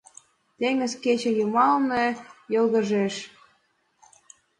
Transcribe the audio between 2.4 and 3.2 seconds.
йылгыжеш.